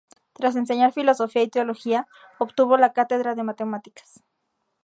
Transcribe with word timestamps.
Tras 0.33 0.55
enseñar 0.55 0.93
filosofía 0.93 1.43
y 1.43 1.49
teología, 1.49 2.07
obtuvo 2.39 2.75
la 2.75 2.91
cátedra 2.91 3.35
de 3.35 3.43
matemáticas. 3.43 4.23